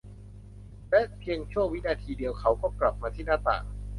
[0.91, 3.65] และเพียงชั่ววินาทีเดียว เขาก็กลับมาที่หน้าต่าง